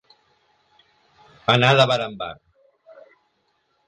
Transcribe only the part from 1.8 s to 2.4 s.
bar en bar.